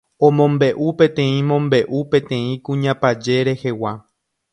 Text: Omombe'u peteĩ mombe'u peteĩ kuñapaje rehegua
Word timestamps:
Omombe'u 0.27 0.85
peteĩ 1.01 1.43
mombe'u 1.49 1.99
peteĩ 2.15 2.51
kuñapaje 2.65 3.37
rehegua 3.49 3.93